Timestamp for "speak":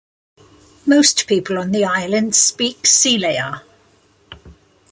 2.35-2.85